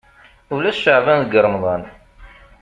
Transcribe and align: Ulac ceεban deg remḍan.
Ulac 0.55 0.77
ceεban 0.81 1.19
deg 1.23 1.37
remḍan. 1.43 1.81